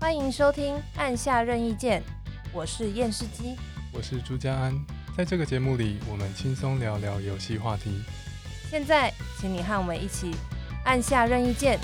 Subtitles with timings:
[0.00, 2.00] 欢迎收听《按下任意键》，
[2.52, 3.56] 我是验视机，
[3.92, 4.72] 我是朱家安。
[5.16, 8.00] 在这个节目里，我们轻松聊聊游戏话题。
[8.70, 10.30] 现在，请你和我们一起
[10.84, 11.80] 按下任意键。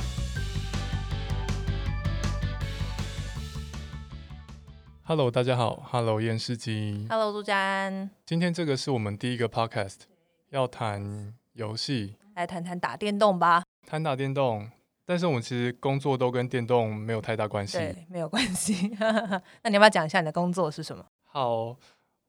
[5.02, 5.82] Hello，大家好。
[5.90, 7.08] Hello，验视机。
[7.10, 8.10] Hello，朱家安。
[8.24, 10.02] 今天这个是我们第一个 Podcast，
[10.50, 13.64] 要谈游戏，来谈谈打电动吧。
[13.84, 14.70] 谈打电动。
[15.06, 17.78] 但是我们其实工作都跟电动没有太大关系。
[17.78, 18.90] 对，没有关系。
[19.62, 21.04] 那你要不要讲一下你的工作是什么？
[21.24, 21.76] 好，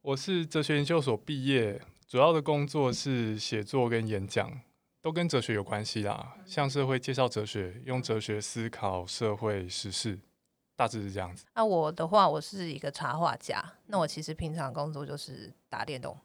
[0.02, 4.60] 我是哲学研究所毕业，主要的工作是写作跟演讲，
[5.02, 6.36] 都跟哲学有关系啦。
[6.46, 10.20] 向社会介绍哲学，用哲学思考社会时事，
[10.76, 11.46] 大致是这样子。
[11.56, 13.64] 那我的话，我是一个插画家。
[13.86, 16.18] 那我其实平常工作就是打电动。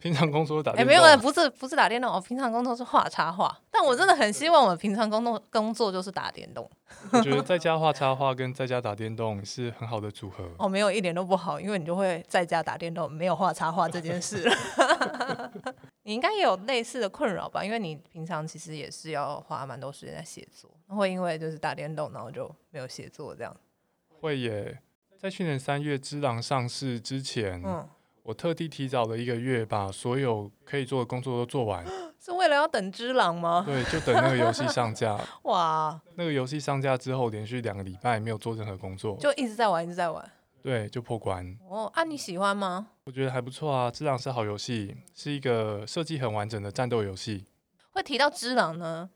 [0.00, 3.54] 平常工作打电动，哎、欸，没有，不是不是打电动，我平常工作是画插画。
[3.70, 6.70] 但我真的很希望我平常工作工作就是打电动。
[7.12, 10.48] 我觉得在家画插画跟在家打电动是很好的组合。
[10.58, 14.48] 哦，没有一点都不好，因为你就会在家打电动，没有画插画这件事。
[16.04, 17.64] 你应该也有类似的困扰吧？
[17.64, 23.54] 因为你平常其实也是要花蛮多时间在写作，会因为就是打电动，然后就没有写作这样。
[24.20, 24.78] 会耶，
[25.20, 27.60] 在去年三月《之狼》上市之前。
[27.64, 27.88] 嗯
[28.28, 31.82] 我特地提早了一个月，把所有可以做的工作都做完，
[32.20, 33.62] 是为了要等《只狼》吗？
[33.64, 35.18] 对，就等那个游戏上架。
[35.44, 35.98] 哇！
[36.14, 40.30] 那个游戏上架之后，连续两个礼拜没有做任何工作，就一直在玩，一直在玩。
[40.60, 41.58] 对，就破关。
[41.70, 42.88] 哦，啊，你喜欢吗？
[43.04, 47.46] 我觉得还不错啊，《只狼》是好游戏，是一个设计很完整的战斗游戏。
[47.92, 49.08] 会提到《只狼》呢，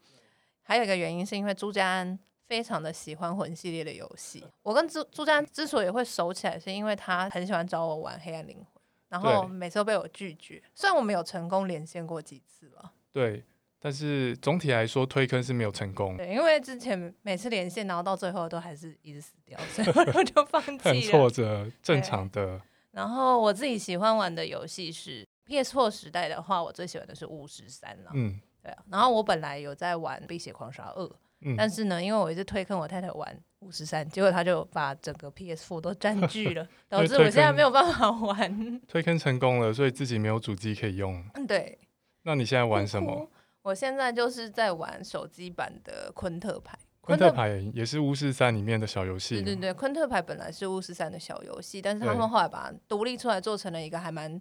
[0.62, 2.18] 还有一个原因是因为朱家安
[2.48, 4.42] 非常的喜欢魂系列的游戏。
[4.62, 8.64] 我跟朱朱家安之所以会熟起来，是因为他很喜欢找我玩《黑暗灵魂》。
[9.12, 12.92] 然后每次都被我拒绝，虽然我们有成功连线过几次了。
[13.12, 13.44] 对，
[13.78, 16.16] 但是总体来说推坑是没有成功。
[16.16, 20.82] 对，因为之前每次连线，然后到最后都还是一直死掉，所以我就放弃了。
[20.82, 22.58] 很挫折，正常的。
[22.90, 28.10] 然后我自己喜欢玩的游戏是 PS4 时代的话，我最喜欢的是巫师三了。
[28.14, 28.82] 嗯，对啊。
[28.90, 31.04] 然后我本来有在玩《碧血狂杀二》。
[31.42, 38.80] 嗯、但是呢，因为我一直推坑我太太玩巫师三，结果他就把整个 PS4 都占据了， 导致我现在没有办法玩。
[38.88, 41.22] 推坑成功了，所以自己没有主机可以用。
[41.46, 41.78] 对。
[42.22, 43.12] 那你现在玩什么？
[43.12, 43.30] 我，
[43.62, 46.78] 我现在就是在玩手机版的昆特牌。
[47.00, 49.34] 昆特牌也是巫师三里面的小游戏。
[49.42, 54.40] 对对对，昆特牌本来是巫师三的小游戏，但是他们后来把它独立出来，做成了一个还蛮。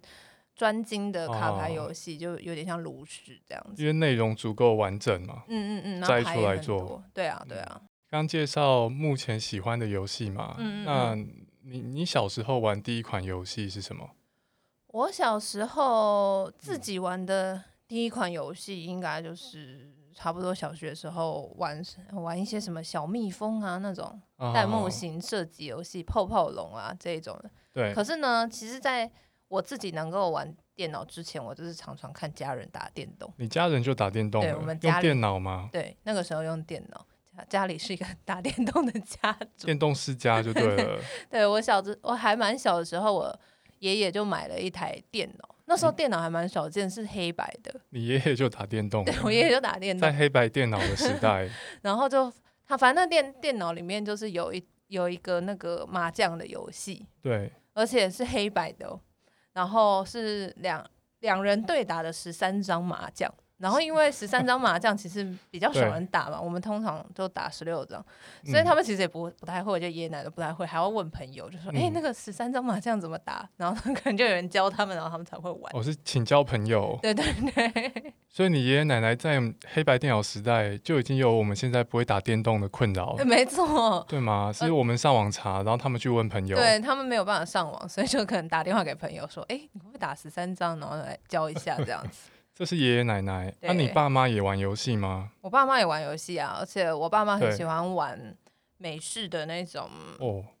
[0.54, 5.44] 专精的卡牌游戏就有点像炉石这样子，因为内容足够完整嘛。
[5.48, 7.02] 嗯嗯嗯，摘出来做。
[7.14, 7.80] 对啊对啊。
[8.08, 14.10] 刚介绍目前喜欢的游戏嘛，嗯嗯嗯，那你你小时候玩第一款游戏是什么？
[14.88, 21.82] 我小时候自己玩的第一款游戏应该就是差不多小学的时候玩
[22.12, 27.50] 玩一些什么小蜜蜂啊那种弹幕型射击游戏，泡泡龙啊这一种的。
[27.72, 27.94] 对。
[27.94, 29.10] 可是呢，其实，在
[29.52, 33.30] 我自己能够玩电脑之前，我就是常常看家人打电动。
[33.36, 34.40] 你家人就打电动？
[34.40, 35.68] 对，我们家用电脑吗？
[35.70, 37.06] 对，那个时候用电脑，
[37.50, 40.98] 家里是一个 打电动的家族，电动世家就对了。
[41.28, 43.40] 对，我小时我还蛮小的时候，我
[43.80, 45.54] 爷爷就买了一台电脑。
[45.66, 47.78] 那时候电脑还蛮少见，是黑白的。
[47.90, 49.04] 你爷爷就打电动？
[49.04, 51.46] 对，我爷爷就打电动，在黑白电脑的时 代。
[51.82, 52.32] 然后就
[52.66, 58.98] 他反正那电电脑里面就是有一有一个那个麻将的游戏，对，而且是黑白的。
[59.52, 60.84] 然后是两
[61.20, 63.32] 两人对打的十三张麻将。
[63.62, 68.04] 然后因为十三张麻将其实比较少人打嘛，我们通常都打十六张，
[68.44, 75.72] 所以他们其实也不不太会，就爷爷奶奶都不太会，还要问朋友，就说：“哎、嗯，那个十三张麻将怎么打？”然后 可能就有人教他们，然后他们才会玩。
[75.74, 76.98] 我、哦、是请教朋友。
[77.00, 78.12] 对对对。
[78.28, 79.40] 所以你爷爷奶奶在
[79.74, 83.24] 黑白电脑时代就已经有我们现在不会打电动的困扰了。
[83.24, 84.04] 没错。
[84.08, 84.50] 对吗？
[84.52, 86.56] 是我们上网查，然后他们去问朋友。
[86.56, 90.80] 对，他们没有办法上网，所以就可能打电话给朋友说：“哎，你会不会打十三张？
[90.80, 95.32] 然后来教一下这样子。”这是爷爷奶奶，那、啊、你爸妈也玩游戏吗？
[95.40, 98.36] 我爸妈也玩游戏啊，而且我爸妈很喜欢玩
[98.76, 99.88] 美式的那种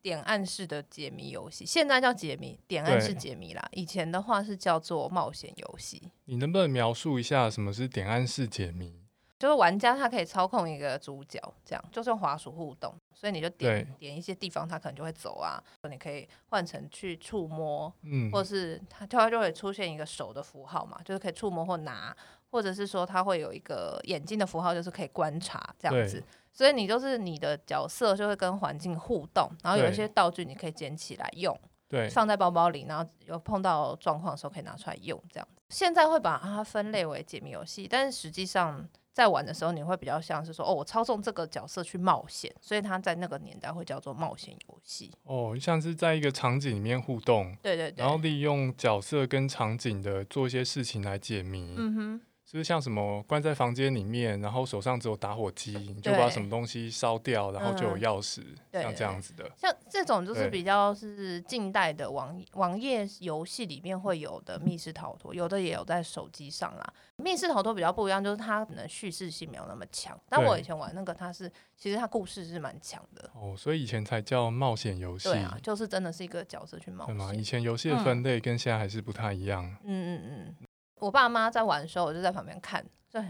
[0.00, 6.10] 点按式的解谜游戏，现在叫解谜点按式解谜啦，以前的话是叫做冒险游戏。
[6.24, 9.01] 你能不能描述一下什么是点按式解谜？
[9.42, 15.60] 就是玩家他可以操控一个主角，这样就是用滑鼠互动，所以你就点点一些地方，他可能就会走啊。
[15.90, 22.16] 你可以换成去触摸，嗯，或者是它就会出现一个手的符号嘛，就是可以触摸或拿，
[22.52, 26.22] 或者是说它会有一个眼睛的符号，就是可以观察这样子。
[26.52, 35.60] 所以你就是你的角色就会跟环境互动，然后有一些道具你可以捡起来用，对，放在包包里，然后有碰到状况的时候可以拿出来用这样子。
[35.68, 38.88] 现在会把它分类为解谜游戏，但是实际上。
[39.12, 45.12] 在玩的时候，你会比较像是说，哦，我操纵这个角色去冒险，所以他在那个年代会叫做冒险游戏。
[45.24, 51.74] 哦，像是在一个场景里面互动，对对对，然后利用角色跟场景的做一些事情来解谜。
[51.76, 52.20] 嗯哼。
[52.44, 58.42] 就是像什么关在房间里面，然后手上只有打火机，你就把什么东西烧掉，然后就有钥匙，
[58.72, 59.50] 嗯、像这样子的。
[59.56, 66.92] 像这种就是比较是近代的网网页游戏里面会有的密室逃脱，有的也有在手机上啦。
[67.16, 70.18] 密室逃脱比较不一样，就是它可能叙事性没有那么强。
[70.28, 73.30] 但我以前玩那个，它是其实它故事是蛮强的。
[73.34, 75.30] 哦，所以以前才叫冒险游戏。
[75.30, 77.16] 对啊，就是真的是一个角色去冒险。
[77.16, 77.32] 对吗？
[77.34, 79.64] 以前游戏的分类跟现在还是不太一样。
[79.84, 80.66] 嗯嗯嗯。
[81.02, 82.84] 我爸妈在玩的时候，我就在旁边看。
[83.10, 83.20] 对，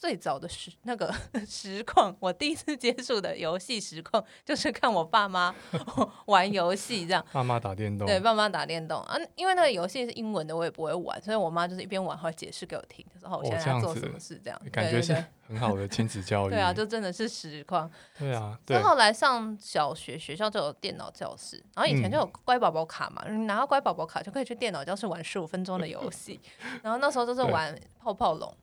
[0.00, 1.14] 最早的实那个
[1.46, 5.54] 实况，我第一次接触的游戏实况，就是看我爸妈
[6.24, 7.22] 玩游戏这样。
[7.30, 8.06] 爸妈打电动。
[8.06, 15.12] 对，爸妈打电动啊，因为那个游戏是英文的，我也不会玩，所以我妈就是一边玩，会解释给我听，就说：“哦，我现在在做什么事？”这样，感觉是
[15.46, 16.50] 很好的亲子教育。
[16.50, 17.90] 对啊，就真的是实况。
[18.18, 18.58] 对啊。
[18.64, 18.80] 对。
[18.82, 26.40] 后来上小学，学校就有电脑教室，然后以前就有乖宝宝卡嘛，嗯、你拿到乖宝宝卡就可以去电脑教室玩十五分钟的游戏。
[26.82, 28.56] 然后那时候就是玩泡泡龙。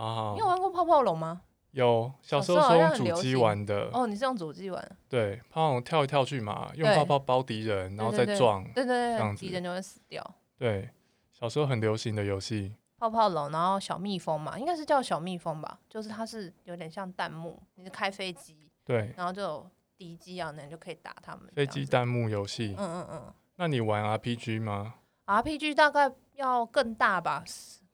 [0.00, 1.42] 啊，你有玩过泡泡龙吗？
[1.72, 3.88] 有，小时候是用主机玩的。
[3.92, 4.96] 哦，你是用主机玩？
[5.08, 10.24] 对，泡泡龙跳一跳去嘛，用泡泡包敌人，然后再撞，对对对，这样子敌人就会死掉。
[10.58, 10.90] 对，
[11.32, 12.74] 小时候很流行的游戏。
[12.98, 21.46] 泡泡龙，然后小蜜蜂嘛，应该是叫小蜜蜂吧，就是它是有点像弹幕，你是开飞机，对，然后就有敌机啊，那你就可以打他们。
[21.54, 23.34] 飞机弹幕游戏，嗯嗯嗯。
[23.56, 24.94] 那你玩 RPG 吗
[25.26, 27.44] ？RPG 大概要更大吧。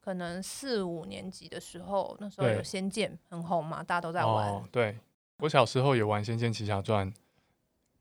[0.06, 4.48] 可能四五年级的时候，那时候有《仙剑》很红嘛，大家都在玩。
[4.48, 4.96] 哦，对，
[5.38, 7.12] 我小时候也玩《仙剑奇侠传》，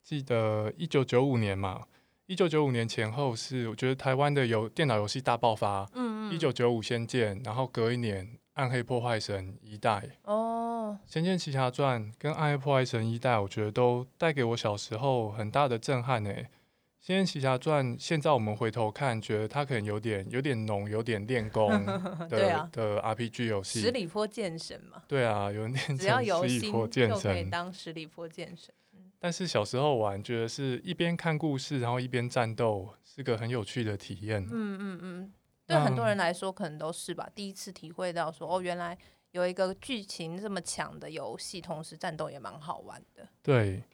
[0.04, 1.84] 记得一九九五年嘛，
[2.26, 5.80] 一九九五年前后是我觉得台湾的游电脑游戏大爆发。
[5.94, 6.32] 嗯嗯。
[6.32, 9.90] 一九九五《仙剑》，然后隔一年《暗黑破坏神一代》。
[10.22, 10.96] 哦。
[11.12, 16.30] 《仙剑奇侠传》跟《暗黑破坏神一代》，我觉得都带给我小时候很大的震撼呢。
[17.06, 23.80] 《仙剑奇侠传》现在我们回头看，觉得它可能有点有点浓，有点练功 的对、啊、的 RPG 游戏。
[23.80, 25.00] 十里坡剑神嘛。
[25.06, 28.74] 对啊，有点 只要有 心就可以当十里坡剑神。
[29.20, 34.42] 但是小时候玩，觉得是一边看故事，然后一边战斗，是个很有趣的体验。
[34.42, 35.32] 嗯嗯嗯，
[35.64, 38.98] 对很多人来说可能都是吧，第一次体会到说哦，原来
[39.30, 43.28] 有一个剧情这么强的游戏，同时战斗也蛮好玩的。
[43.44, 43.84] 对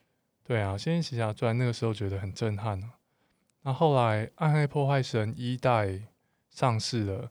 [0.43, 2.95] 对啊，《仙剑奇侠传》那个时候觉得很震撼啊。
[3.65, 5.87] 那后来，《暗黑破坏神一代》
[6.51, 7.27] 上市了，《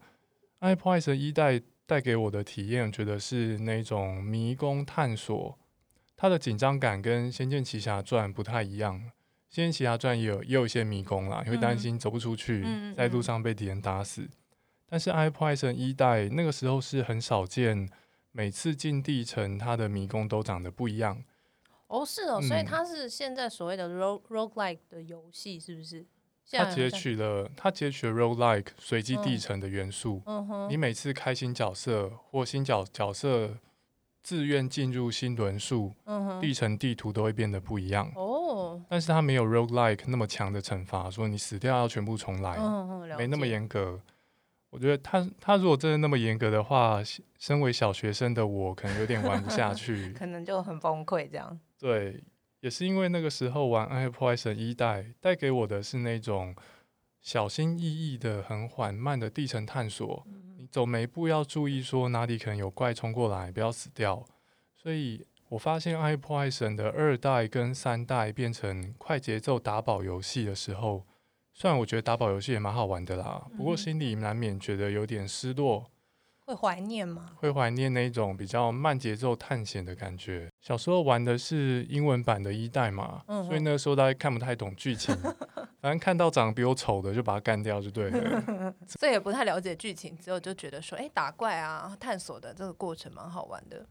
[0.60, 1.54] 暗黑破坏神一代》
[1.86, 5.60] 带给我的体验，觉得是那种迷宫探索，
[6.16, 8.98] 它的紧张感跟《仙剑奇侠传》不太一样。
[9.50, 14.30] 《仙剑奇侠传》也有也有一些迷宫啦，你会担心走不出去，嗯、在路上被敌人打死。
[14.88, 17.90] 但是《暗黑破坏神一代》那个时候是很少见，
[18.32, 21.22] 每次进地城，它的迷宫都长得不一样。
[21.88, 26.06] 哦，是哦，所以它是现在所谓的 rogue roguelike 的游戏，是不是？
[26.50, 30.22] 他截取了它截取了 roguelike 随机地层的元素，
[30.70, 33.52] 你每次开新角色或新角角色
[34.22, 38.12] 自愿进入新轮数，嗯、地城地图都会变得不一样。
[38.16, 44.00] 哦，但是它没有 roguelike 那么强的惩罚，说你死掉要全部重来，嗯、没那么严格。
[44.70, 47.02] 我觉得他他如果真的那么严格的话，
[47.38, 51.60] 身为小学生的我可能有点玩不下 去，可能就很崩溃这样。
[51.80, 52.24] 对。
[52.62, 56.56] 也是因为那个时候玩《暗黑破坏神一代》，带给我的是那种
[57.20, 60.26] 小心翼翼的、很缓慢的地层探索。
[60.58, 64.24] 你走每一步要注意，说哪里可能有怪冲过来，不要死掉。
[64.76, 71.06] 所以我发现《暗黑破坏神》的二代跟三代变成快节奏打宝游戏的时候，
[71.54, 75.91] 虽然我觉得打宝游戏也蛮好玩的啦，不过心里难免觉得有点失落。
[76.52, 77.32] 会怀念吗？
[77.38, 80.50] 会怀念那种比较慢节奏探险的感觉。
[80.60, 85.16] 小时候玩的是英文版的一代嘛，嗯、所以那个时候大家看不太懂剧情，
[85.80, 88.74] 反正看到长得比我丑的就把它干掉就对了。
[88.86, 93.88] 所以也不太了解剧情，之后就觉得说，哎，打怪啊，探索的这个过程蛮好玩的。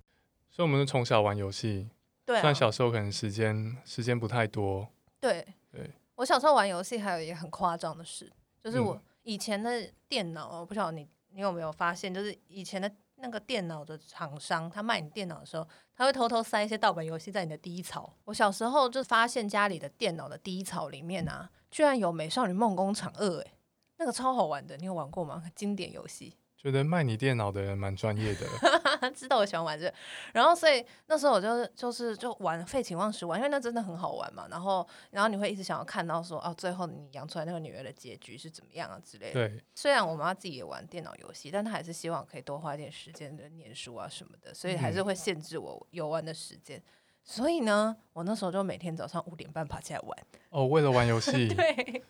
[0.51, 1.89] 所以我们是从小玩游戏，
[2.27, 4.87] 对、啊，虽然小时候可能时间时间不太多。
[5.19, 8.31] 对，对我小时候玩游戏还有一个很夸张的事，
[8.63, 11.09] 就是我以前的电脑，我不晓得你。
[11.33, 18.13] 你有没有发现，就是以前的那个电脑的厂商，他卖你电脑的时候，他会偷偷塞一些盗版游戏在你的第一槽。
[18.25, 23.53] 我小时候就发现家里的电脑的第一槽里面啊，居然有《美少女梦工厂二》，诶，
[23.99, 25.45] 那个超好玩的，你有玩过吗？
[25.55, 29.95] 经典游戏，觉得卖你电脑的人蛮专业的， 知道我喜欢玩这个，
[30.35, 34.47] 然后所以那时候我就就是就玩废寝忘食玩，因为那真的很好玩嘛。
[34.51, 39.49] 然后然后你会一直想要看到说哦，最后你养出来那个女儿的结局是怎么样啊之类的。
[39.49, 46.77] 对，虽然我妈自己也玩电脑游戏，但她还是希望可以多花一点时间的念书啊什么的，所以还是会限制我游玩的时间。
[46.79, 46.83] 嗯
[47.25, 50.19] 所以呢，我那时候就每天早上五点半爬起来玩。
[50.51, 51.47] 哦，为了玩游戏。
[51.55, 52.03] 对，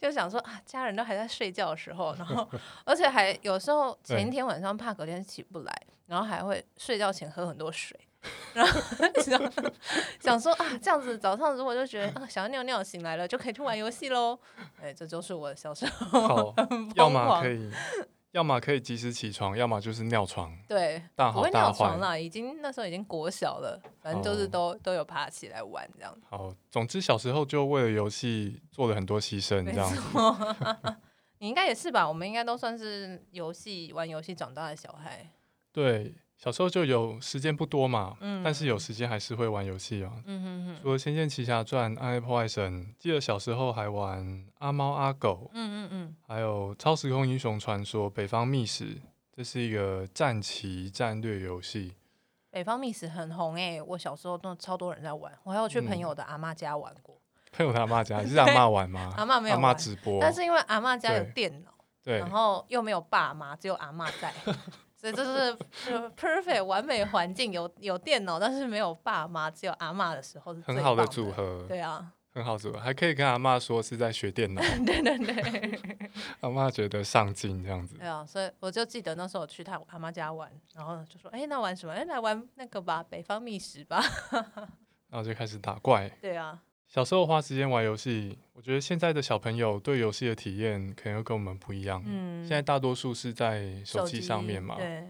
[0.00, 2.48] 就想说啊，家人都还在睡觉的时候，然后
[2.84, 7.96] 而且还有时候前一天晚上怕隔天起不来，然后还会睡觉前喝很多水，
[8.52, 8.80] 然后
[9.22, 9.52] 想，
[10.18, 14.36] 想说啊，这样子早上如果就觉得啊想要尿尿醒来了，就可以去玩游戏喽。
[14.82, 16.54] 哎，这就是我小时候好，
[16.96, 17.70] 要么可以。
[18.34, 20.52] 要么可以及时起床，要么就是尿床。
[20.66, 26.12] 对，大好大坏了，已经那时候已经国小了，反正就是都、哦、都有爬起来玩这样。
[26.28, 29.88] 好，总之小时候就为了游戏做了很多牺牲，这样。
[31.38, 32.08] 你应该也是吧？
[32.08, 35.30] 我们应该都算是游戏玩游戏长大的小孩。
[35.72, 36.12] 对。
[36.44, 40.12] 小时候就有时间不多嘛，嗯、但是有时间还是会玩游戏啊。
[40.26, 44.22] 嗯、哼哼除了《仙剑奇侠传》《暗黑破坏神》，记得小时候还玩
[44.58, 45.44] 《阿猫阿狗》。
[45.54, 46.16] 嗯嗯嗯。
[46.28, 48.84] 还有《超时空英雄传说：北方密史》，
[49.34, 51.94] 这是一个战棋战略游戏。
[52.50, 57.14] 北方密室很红诶、欸，我小时候都超多人在玩，我还有去朋友的阿妈家玩过。
[57.14, 59.14] 嗯、 朋友的阿妈家，你是 阿妈玩吗？
[59.16, 60.20] 阿妈没有，阿妈直播。
[60.20, 61.70] 但是因为阿妈家有电脑，
[62.04, 64.30] 对，然后又没有爸妈，只有阿妈在。
[65.04, 65.54] 所以这是
[66.16, 71.66] perfect 完美环境，有有电脑，但是没有爸妈，只有阿妈的时候是很好的组合。
[71.68, 74.62] 对啊，很好组合，还可以跟阿妈说是在学电脑。
[74.86, 75.80] 对对对，
[76.40, 77.96] 阿妈觉得上进这样子。
[77.98, 81.92] 对啊，所以我就记得那时候我去他阿妈家玩，然后就说：“哎、欸，那玩什么？
[81.92, 84.02] 哎、欸，来玩那个吧，北方觅食吧。
[85.12, 86.08] ”然后就开始打怪。
[86.22, 86.58] 对啊。
[86.94, 92.00] 小时候花时间玩游戏，我觉得现在的小朋友对游戏的体验可能又跟我们不一样。
[92.06, 94.76] 嗯，现在大多数是在手机上面嘛。
[94.76, 95.04] 对。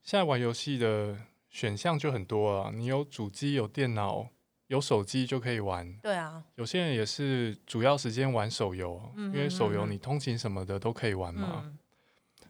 [0.00, 1.14] 现在玩游戏的
[1.50, 4.26] 选项就很多了，你有主机、有电脑、
[4.68, 5.94] 有手机就可以玩。
[6.00, 6.42] 对啊。
[6.54, 11.60] 有些人也是主要时间玩手游，因为手游你通勤什么的都可以玩嘛。
[11.66, 11.78] 嗯、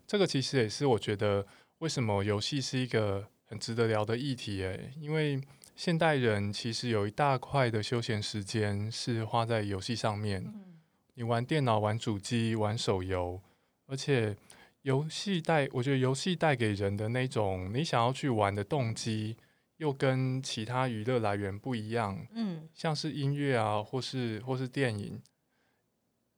[0.07, 1.45] 这个其实也是我觉得
[1.79, 5.41] 为什么游戏是一个很值得聊的议题诶，因为。
[5.85, 10.41] 现代人其实有一大块的休闲时间是花在游戏上面。
[10.47, 10.79] 嗯、
[11.15, 13.43] 你玩电脑、玩主机、玩手游，
[13.89, 14.37] 而且
[14.83, 19.37] 游戏带，我觉得游戏带给人的那种你想要去玩的动机，
[19.79, 22.25] 又跟其他娱乐来源不一样。
[22.31, 25.21] 嗯，像是音乐啊，或是或是电影，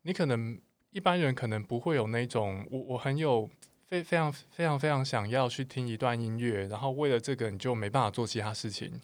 [0.04, 0.58] 你可能
[0.90, 3.50] 一般人可能不会有那种，我我很有
[3.88, 8.98] 非非常非常非常想要去听一段音乐，然后为了这个你就没办法做其他事情。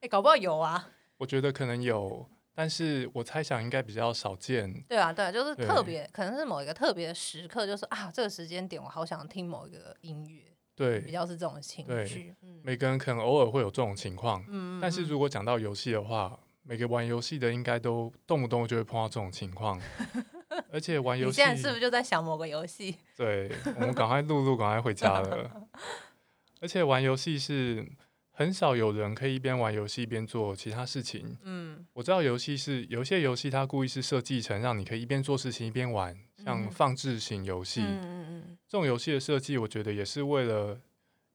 [0.00, 0.88] 哎、欸，搞不好有啊！
[1.18, 4.82] 我觉得可能有，但是我猜想应该比较少见。
[4.88, 10.42] 对啊，对啊，就是特别，可能是某一个特别的时刻，就是啊，这个时间点我好想听某一个音乐。
[10.74, 12.34] 对，比较是这种情绪。
[12.40, 14.42] 嗯，每个人可能偶尔会有这种情况。
[14.48, 19.78] 嗯，但是如果讲到游戏的话，每个玩游戏的应该都动不动就会碰到这种情况。
[20.72, 22.96] 而且玩游戏，你现在是不是就在想某个游戏？
[23.14, 25.68] 对，我们赶快录录，赶快回家了。
[26.62, 27.86] 而且玩游戏是。
[28.32, 31.36] 很少有人可以一边玩游戏一边做其他事情。
[31.42, 37.82] 嗯，我知道游戏是有些游戏它故意是设计成让你可以一边做事情一边玩，像放置型游戏。
[37.82, 40.80] 嗯嗯嗯，这种游戏的设计，我觉得也是为了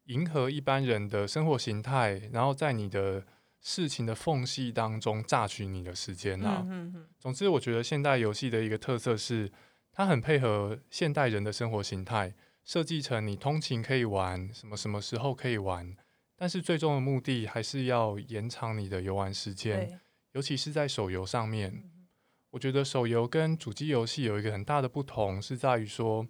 [0.06, 3.24] 迎合一般人的生活形态，然后在你的
[3.62, 6.66] 事情的缝隙当中榨取你的时间啊。
[6.68, 9.52] 嗯嗯，总之，我觉得现代游戏的一个特色是，
[9.92, 12.34] 它很配合现代人的生活形态，
[12.64, 15.96] 设计成你通勤可以玩，什么什么时候可以玩。
[16.38, 20.02] 但是最终的目的还是要延长你的游玩时间，
[20.34, 21.72] 尤其是在手游上面。
[21.72, 22.08] 嗯、
[22.52, 26.28] 我觉得手游跟主机游戏有一个很大的不同，是在于说，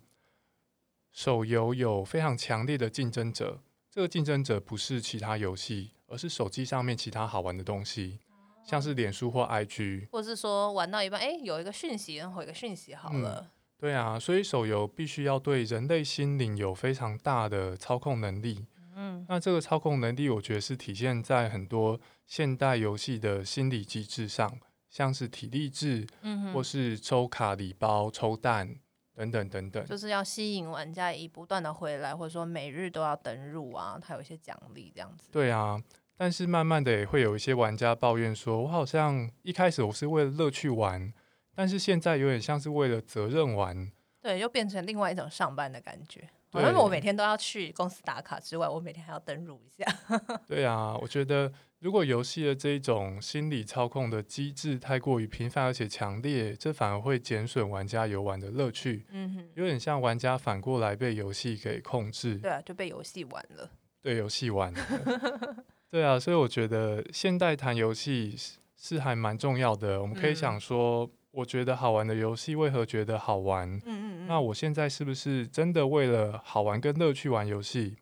[1.12, 13.52] 手游有非常强烈的竞争者，这个竞争者不是其他游戏，而是手机上面其他好玩的东西，哦、像是脸书或 IG，或是说玩到一半，哎，有一个讯息，然后一个讯息好了、嗯。
[13.78, 18.66] 对啊，所以手游必须要对人类心灵有非常大的操控能力。
[18.96, 24.58] 嗯，那这个操控能力，我觉得是体现在很多现代游戏的心理机制上，
[24.90, 28.76] 像是体力制，嗯哼，或是抽卡礼包、抽蛋
[29.14, 35.30] 等等等等，就是要吸引玩家以不断的回来，或者说每日都要登入啊，它有一些奖励这样子。
[35.32, 35.82] 对啊，
[36.16, 41.14] 但是慢慢的也会有一些玩家抱怨说，我好像一开始我是为了乐趣玩，
[41.54, 46.30] 但是现在有点像是为了责任玩，对，又变成另外一种上班的感觉。
[46.62, 49.92] 因为我每天都要去公司打卡之外，我每天还要登录一下。
[50.48, 59.06] 对啊，我觉得如果游戏的这一种心理操控的机制太过于频繁而且强烈，这反而会减损玩家游玩的乐趣。
[59.10, 62.36] 嗯哼，有点像玩家反过来被游戏给控制。
[62.36, 63.70] 对啊，就被游戏玩了。
[64.02, 65.66] 对，游戏玩了。
[65.90, 68.36] 对啊，所以我觉得现代谈游戏
[68.76, 70.02] 是还蛮重要的。
[70.02, 73.70] 我们可以想说，嗯、我觉得好玩的游戏为何觉得好玩？
[73.70, 74.28] 嗯嗯嗯。
[74.28, 77.98] 那我现在是不是真的为了好玩跟乐趣玩游戏？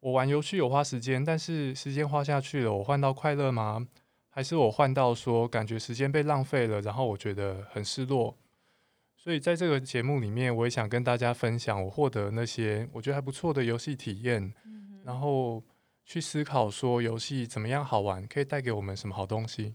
[0.00, 3.88] 我玩游戏有花时间，但是时间花下去了，我换到快乐吗？
[4.30, 8.36] 还是我换到说感觉时间被浪费了，然后我觉得很失落？
[9.16, 15.60] 所以在这个节目里面，我也想跟大家分享我获得那些我觉得还不错的游戏体验，嗯、然后
[16.04, 19.74] 去思考说游戏怎么样好玩，可以带给我们什么好东西。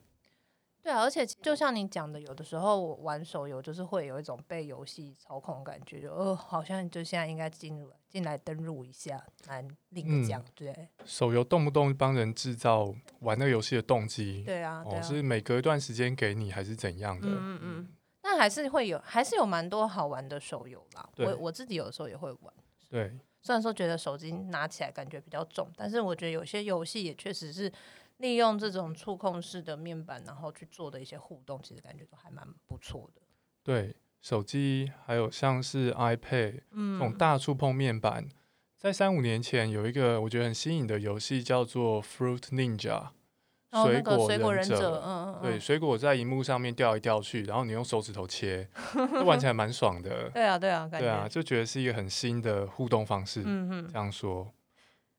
[0.84, 10.90] 对啊，而且就像你讲的，有的时候我玩手游就是会有一种被游戏操控的感觉，就哦，好像就现在应该进入进来登录一下，来领奖，对。
[11.06, 17.28] 手游动不动帮人制造玩那个游戏的动机，对啊，对啊，哦，是每隔一段时间给你还是怎样的？
[17.30, 17.88] 嗯嗯，
[18.24, 21.08] 那还是会有，还是有蛮多好玩的手游啦。
[21.14, 22.54] 对我我自己有的时候也会玩。
[22.90, 27.72] 对，虽然说觉得手机拿起来感觉比较重，但是我觉得有些游戏也确实是。
[28.22, 33.22] 利用这种触控式的面板，然后去做的一些互动，其实感觉都还蛮不错的。
[33.64, 38.30] 对，手机还有像是 iPad，嗯，这种大触碰面板，
[38.78, 43.10] 在三五年前有一个我觉得很新颖的游戏叫做 Fruit Ninja，
[43.84, 48.68] 水果水果忍者，嗯嗯，对，水果在荧幕上面掉来掉去，然后你用手指头切，
[49.26, 50.30] 玩起来蛮爽的。
[50.34, 53.42] 对啊，对啊，对啊，就觉得是一个很新的互动方式。
[53.46, 54.54] 嗯哼，这样说。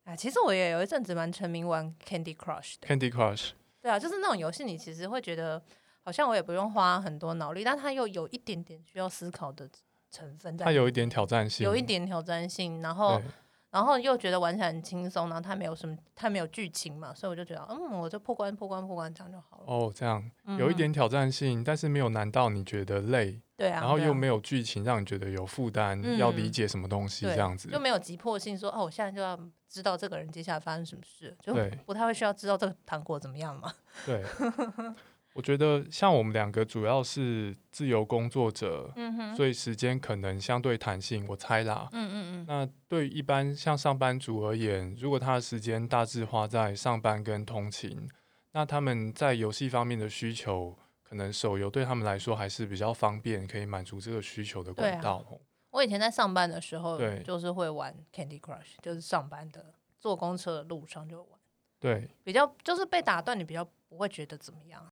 [0.04, 2.88] 啊，其实我也有一阵子蛮沉迷玩 Candy Crush 的。
[2.88, 5.62] Candy Crush，对啊，就是那种游戏，你其实会觉得
[6.02, 9.68] 好像我也不用花很多脑力，但它又有一点点需要思考的
[10.10, 10.64] 成分在。
[10.64, 13.20] 它有一点挑战性，有一点挑战性，然后。
[13.72, 19.64] 然后又觉得玩起来很轻松，然后它没有什么，它没有剧情嘛，所以我就觉得，嗯，我就破关破关破关这样就好了。
[19.66, 20.22] 哦，这样
[20.58, 23.40] 有一点挑战性，嗯、但是没有难到你觉得累。
[23.56, 23.80] 对啊。
[23.80, 27.70] 然后又没有剧情让你觉得有负担，嗯、要理解什么东西这样子。
[27.70, 29.34] 就没有急迫性说，哦，我现在就要
[29.72, 31.54] 知道这个人接下来发生什么事，就
[31.86, 33.72] 不太会需要知道这个糖果怎么样嘛。
[34.04, 34.22] 对。
[35.34, 41.88] 我觉得像我们两个主要是自由工作者，嗯、哼所以时间可能相对弹性，我猜啦。
[41.92, 42.44] 嗯嗯嗯。
[42.46, 48.06] 那对一般像上班族而言，如果他的时间大致花在上班跟通勤，
[48.52, 55.24] 那他们在游戏方面的需求，可能手游对他们来说还是比较方便，可以满足这个需求的管道。
[55.72, 61.40] 啊、我以前在上班的时候，对，就是会玩 Candy Crush，就是上班的坐公车的路上就玩。
[61.80, 64.86] 对，比较就是被打断，你比较不会觉得怎么样。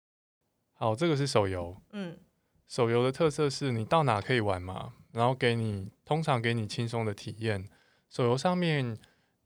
[0.73, 1.77] 好，这个是手游。
[1.91, 2.19] 嗯，
[2.67, 7.69] 手游的特色是你到哪可以玩嘛，然后给你通常给你轻松的体验。
[8.09, 8.99] 手游上面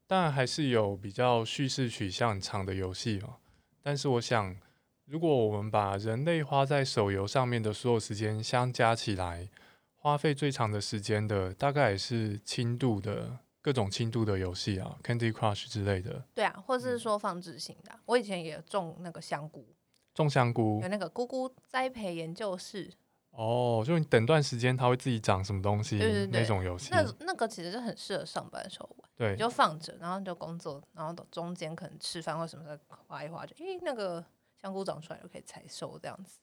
[0.06, 3.40] 当然还是有比较叙事取向很长的游戏哦，
[3.82, 4.56] 但是我想，
[5.04, 9.50] 如果我们把人类花在手游上面的所有时间相加起来，
[10.04, 16.22] 花费最长的时间的大概也是轻度的各种轻度的游戏啊，Candy Crush 之类的。
[16.34, 17.90] 对啊，或者是说放置型的。
[17.94, 19.66] 嗯，我以前也种那个香菇。
[20.12, 22.92] 种香菇有那个菇菇栽培研究室
[23.30, 26.90] 哦，就你等段时间它会自己长什么东西，对对对，那种游戏。
[26.92, 34.22] 那那个其实就很适合上班的时候玩，对，你就放着，然后就工作，然后中间可能吃饭或什么的划一划，就诶那个
[34.60, 36.40] 香菇长出来就可以采收这样子。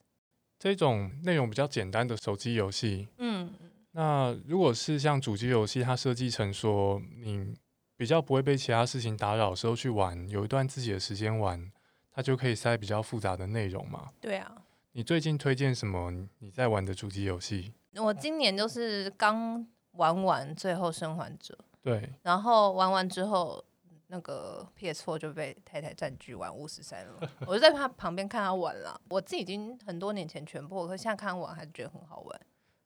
[0.62, 3.52] 这种内容比较简单的手机游戏，嗯，
[3.90, 7.52] 那如果是像主机游戏，它设计成说你
[7.96, 11.72] 比较不会被其他事情打扰的时候去玩，有一段自己的时间玩。
[12.14, 14.10] 它就可以塞比较复杂的内容嘛？
[14.20, 14.52] 对啊。
[14.92, 17.72] 你最近推荐什么你在玩的主机游戏？
[17.96, 21.58] 我今年就是刚玩完《最后生还者》。
[21.82, 22.12] 对。
[22.22, 23.64] 然后玩完之后，
[24.12, 27.30] 那个 PS4 就被太太占据玩巫师三了。
[27.46, 29.00] 我就在他旁边看他玩了。
[29.08, 32.40] 我自己已经很多年前全部，可是现在看玩还是觉得很好玩。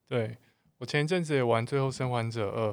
[0.07, 0.39] 对，
[0.79, 2.71] 我前一阵子也玩《最后生还者二》。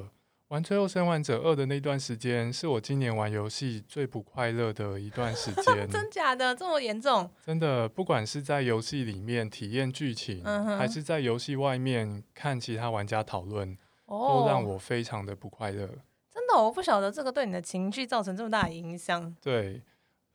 [0.50, 5.90] 玩《最后生还者二》的那段时间，是我今年玩游戏最不快乐的一段时 间。
[5.90, 7.28] 真假的这么严重？
[7.44, 15.90] 真的，不管是在游戏里面体验剧情，嗯、还是在游戏外面看其他玩家讨论，哦、都让我非常的不快乐。
[16.34, 19.36] 真的，我不晓得这个对你的情绪造成这么大的影响。
[19.42, 19.82] 对，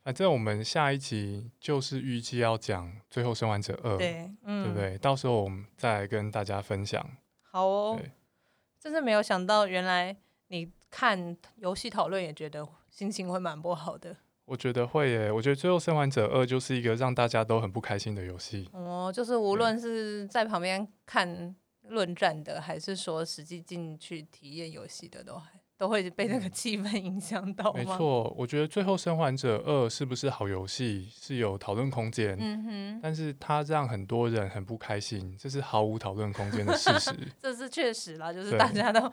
[0.05, 4.99] 反正我们下一集就是预计要讲《最后生还者二》，对，嗯、对不对？
[4.99, 7.05] 到时候我们再来跟大家分享。
[7.43, 7.97] 好哦。
[7.99, 8.13] 对
[8.81, 14.17] 真是没有想到，原来你看游戏讨论也觉得心情会蛮不好的。
[14.45, 18.71] 我觉得会耶，我觉得《最后生还者二》就是一个让大家都很不开心的游戏。
[18.73, 27.73] 哦，就是无论是在旁边看论战的，还是说实际进去体验游戏的，都还都会被那个气氛影响到。
[27.73, 37.15] 没错，我觉得《最后生还者二》是不是好游戏是有讨论空间，嗯哼，但是它让很多人很不开心，这是毫无讨论空间的事实。
[37.41, 39.11] 这是确实啦，就是大家都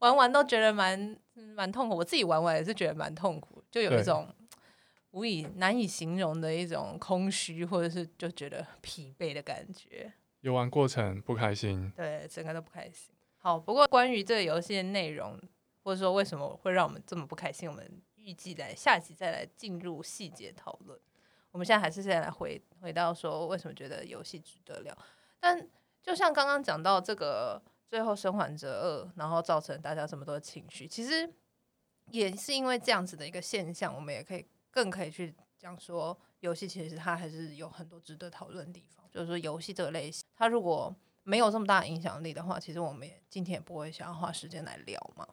[0.00, 1.16] 玩玩都觉得蛮
[1.54, 4.26] 蛮痛苦，我自己玩玩也是觉得蛮痛苦，就有一种
[5.12, 10.12] 无以难以形容的一种空虚，或者是就觉得疲惫的感觉。
[10.40, 13.14] 游玩过程不开心，对，整个都不开心。
[13.38, 15.38] 好，不过关于这个游戏的内容，
[15.88, 21.00] 或者说为什么会让我们这么不开心，我们预计在下集再来进入细节讨论。
[21.50, 24.94] 我们现在还是先来回回到说为什么觉得游戏值得聊。
[25.40, 25.66] 但
[26.02, 31.32] 就像刚刚讲到这个《最后生还者二》，然后造成大家这么多情绪，其实
[32.10, 39.02] 也是因为这样子的一个现象，我们也可以更可以去讲说，游戏其实它还是有很多值得讨论的地方。
[39.10, 45.26] 就是说，游戏这个类型，它如果没有这么大影响力的话，其实我们也今天也不会想要花时间来聊嘛。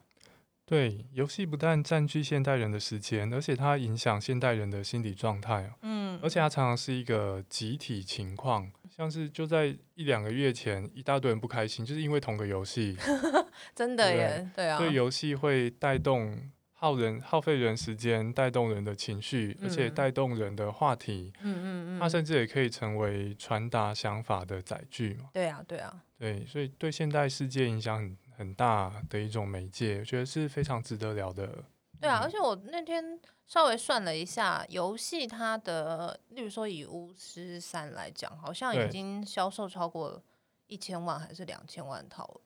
[0.66, 5.72] 对，游戏不但占据现代人的时间，而且它影响现代人的心理状态。
[5.82, 12.96] 嗯，而且它常常是一个集体情况，像是就在一两个月前，一大堆人不开心，就是因为同个游戏。
[13.76, 14.76] 真的耶，对，对啊。
[14.76, 16.50] 所以游戏会带动。
[16.78, 21.32] 耗人耗费人时间，带动人的情绪，嗯、而且带动人的话题。
[21.40, 25.30] 嗯嗯嗯，它甚至也可以成为传达想法的载具嘛。
[25.32, 26.02] 对啊，对啊。
[26.18, 31.64] 对，所以对现代世界影响很很大的一种媒介，我觉得是非常值得聊的。
[32.00, 40.22] 对啊，嗯、而且我那天稍微算了一下，游戏它的，例如说以巫师三来讲，好像已经销售超过
[40.66, 42.40] 一千万还是两千万套了。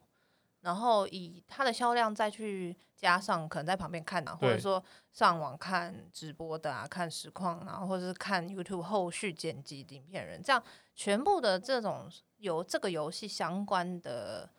[0.61, 10.63] 然后以它的销量再去加上可能在旁边看啊，或者说上网看直播的啊，看实况啊，或者是看 YouTube 后续剪辑影片人，这样
[10.95, 14.51] 全部的这种有这个游戏相关的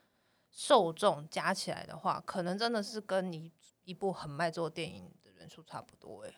[0.51, 3.51] 受众加起来的话，可能真的是跟你
[3.83, 6.33] 一部很卖座电影的人数差不多诶。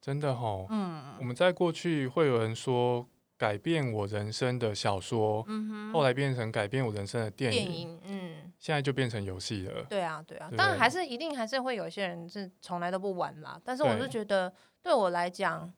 [0.00, 3.06] 真的哦，嗯，我们在过去会有人说。
[3.36, 9.84] 改变我人生的小说，嗯、哼后来变成改变我人生的电影，电影嗯，现在就变成游戏了。
[9.90, 13.60] 对啊，对啊，当然还是一定还是会有一些人是从来都不玩啦。
[13.64, 15.70] 但是我是觉得，对我来讲，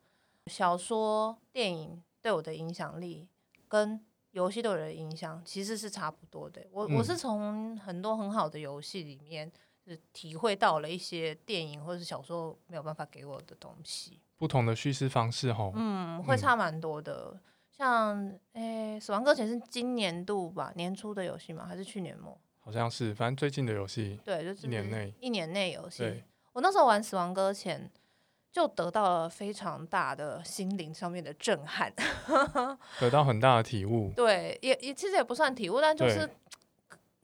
[0.48, 3.26] 小说、电影对我的影响力
[3.68, 4.04] 跟
[4.36, 6.60] 游戏对我的影响其实是差不多的。
[6.70, 9.50] 我、嗯、我是从很多很好的游戏里面
[9.82, 14.20] 是体会到了一些电影或者是小说没有办法给我的东西。
[14.36, 17.30] 不同的叙事方式，吼，嗯，会差蛮多的。
[17.32, 21.64] 嗯、像，诶、欸，《死亡搁浅》是今年度吧，年初的游戏吗？
[21.66, 22.38] 还是去年末？
[22.60, 24.20] 好像是，反正最近的游戏。
[24.22, 26.02] 对，就是一年内，一年内游戏。
[26.02, 26.22] 对
[26.52, 27.90] 我那时候玩《死亡搁浅》，
[28.56, 31.92] 就得到了非常大的心灵上面的震撼，
[32.98, 34.10] 得到很大的体悟。
[34.16, 36.26] 对，也也其实也不算体悟，但就是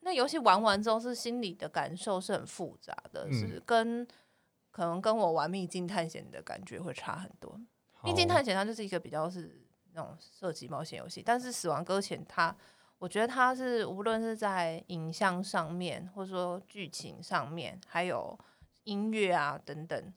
[0.01, 4.07] 那游戏玩完之后，是心里的感受是很复杂的，嗯、是跟。
[4.71, 7.53] 可能跟我玩《秘境探险》的感觉会差很多。
[7.93, 12.57] 《好秘境探险》它就是一个比较是那种射击冒险游戏，但是《死亡搁浅》它，
[12.97, 18.39] 我觉得它是无论是在影像上面，或者说剧情上面，还有
[18.85, 20.13] 音乐啊等等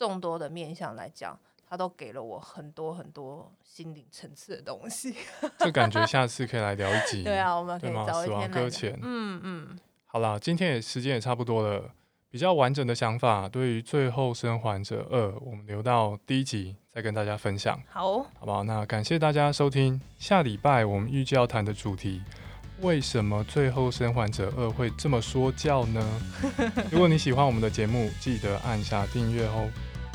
[0.00, 5.14] 众多的面向来讲，他都给了我很多很多心灵层次的东西。
[5.60, 7.22] 这感觉下次可以来聊一集。
[7.22, 8.48] 对啊，我们可以找一天来聊。
[8.48, 8.98] 死亡搁浅。
[9.02, 9.78] 嗯嗯。
[10.06, 11.90] 好啦，今天也时间也差不多了。
[12.30, 17.78] 比较完整的想法，对于《最后生还者二》，我们留到第一集再跟大家分享。
[17.90, 18.64] 好，哦好不好？
[18.64, 20.00] 那感谢大家收听。
[20.16, 22.22] 下礼拜我们预计要谈的主题，
[22.80, 26.20] 为什么《最后生还者二》会这么说教呢？
[26.90, 29.68] 如果你喜欢我们的节目，记得按下订阅哦。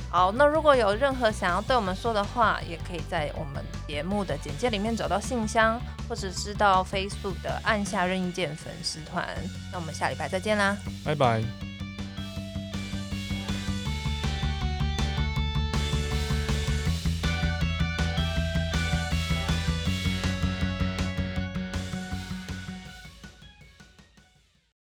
[0.10, 9.28] 好，那如果有任何想要对我们说的话，也可以在我们节目的简介里面找到信箱，或者是到 Facebook 的按下任意键粉丝团。
[9.74, 11.75] 那我们下礼拜再见啦，拜拜。